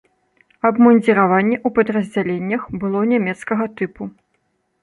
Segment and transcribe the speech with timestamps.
[0.69, 4.03] Абмундзіраванне ў падраздзяленнях было нямецкага тыпу.